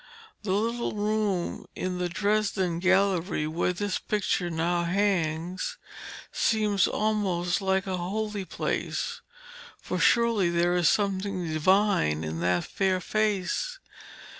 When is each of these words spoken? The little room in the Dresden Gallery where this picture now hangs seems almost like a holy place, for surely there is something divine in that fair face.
The 0.41 0.53
little 0.53 0.93
room 0.95 1.67
in 1.75 1.99
the 1.99 2.09
Dresden 2.09 2.79
Gallery 2.79 3.45
where 3.45 3.71
this 3.71 3.99
picture 3.99 4.49
now 4.49 4.83
hangs 4.85 5.77
seems 6.31 6.87
almost 6.87 7.61
like 7.61 7.85
a 7.85 7.97
holy 7.97 8.43
place, 8.43 9.21
for 9.79 9.99
surely 9.99 10.49
there 10.49 10.73
is 10.75 10.89
something 10.89 11.45
divine 11.45 12.23
in 12.23 12.39
that 12.39 12.63
fair 12.63 12.99
face. 12.99 13.77